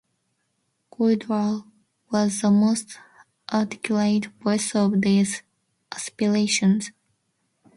Koidula 0.91 1.67
was 2.11 2.41
the 2.41 2.49
most 2.49 2.97
articulate 3.53 4.31
voice 4.43 4.73
of 4.73 4.99
these 5.01 5.43
aspirations. 5.91 6.89